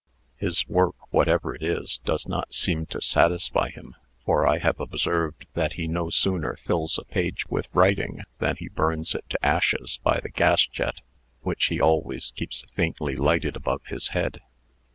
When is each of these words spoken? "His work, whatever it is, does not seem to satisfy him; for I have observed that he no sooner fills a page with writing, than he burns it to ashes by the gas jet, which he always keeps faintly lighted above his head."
"His 0.37 0.67
work, 0.67 0.95
whatever 1.13 1.53
it 1.53 1.61
is, 1.61 1.99
does 2.03 2.27
not 2.27 2.55
seem 2.55 2.87
to 2.87 2.99
satisfy 2.99 3.69
him; 3.69 3.93
for 4.25 4.47
I 4.47 4.57
have 4.57 4.79
observed 4.79 5.45
that 5.53 5.73
he 5.73 5.87
no 5.87 6.09
sooner 6.09 6.55
fills 6.55 6.97
a 6.97 7.03
page 7.03 7.45
with 7.49 7.67
writing, 7.71 8.23
than 8.39 8.55
he 8.55 8.67
burns 8.67 9.13
it 9.13 9.29
to 9.29 9.45
ashes 9.45 9.99
by 10.01 10.19
the 10.19 10.31
gas 10.31 10.65
jet, 10.65 11.01
which 11.41 11.65
he 11.65 11.79
always 11.79 12.31
keeps 12.35 12.65
faintly 12.73 13.15
lighted 13.15 13.55
above 13.55 13.83
his 13.85 14.07
head." 14.07 14.41